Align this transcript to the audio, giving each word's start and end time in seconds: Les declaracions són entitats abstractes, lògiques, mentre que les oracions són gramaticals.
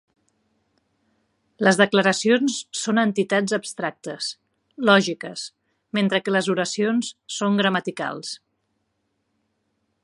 Les 1.67 1.77
declaracions 1.81 2.55
són 2.85 3.01
entitats 3.01 3.57
abstractes, 3.59 4.31
lògiques, 4.93 5.45
mentre 5.99 6.23
que 6.27 6.35
les 6.37 6.51
oracions 6.57 7.13
són 7.39 7.63
gramaticals. 7.63 8.35